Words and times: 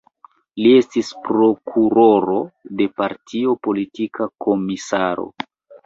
Li 0.61 0.71
estis 0.77 1.11
prokuroro 1.27 2.39
de 2.83 2.91
partio, 3.03 3.57
politika 3.71 4.33
komisaro. 4.49 5.33